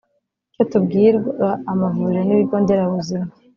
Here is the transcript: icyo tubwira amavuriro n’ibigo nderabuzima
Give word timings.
icyo 0.49 0.63
tubwira 0.71 1.49
amavuriro 1.71 2.21
n’ibigo 2.25 2.55
nderabuzima 2.63 3.25